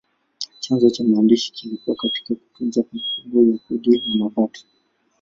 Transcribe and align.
Chanzo 0.59 0.89
cha 0.89 1.03
maandishi 1.03 1.51
kilikuwa 1.51 1.95
katika 1.95 2.35
kutunza 2.35 2.83
kumbukumbu 2.83 3.51
ya 3.51 3.57
kodi 3.57 3.99
na 4.17 4.23
mapato. 4.23 4.65